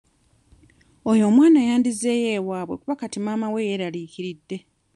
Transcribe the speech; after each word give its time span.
Oyo 1.09 1.23
omwana 1.29 1.59
yandizzeeyo 1.67 2.29
ewaabwe 2.37 2.75
kuba 2.81 2.95
kati 3.01 3.19
maama 3.21 3.47
we 3.53 3.53
alabika 3.59 3.69
yeeraliikiridde. 3.69 4.57